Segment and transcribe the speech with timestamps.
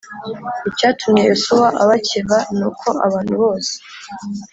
[0.69, 3.73] Icyatumye Yosuwa abakeba ni uko abantu bose